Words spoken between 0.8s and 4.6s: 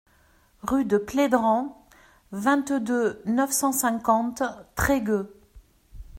de Plédran, vingt-deux, neuf cent cinquante